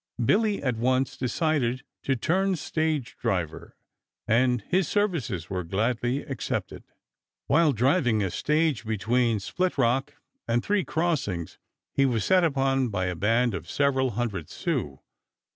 [0.25, 3.75] Billy at once decided to turn stage driver,
[4.27, 6.83] and his services were gladly accepted.
[7.45, 10.15] While driving a stage between Split Rock
[10.47, 11.59] and Three Crossings
[11.93, 15.01] he was set upon by a band of several hundred Sioux.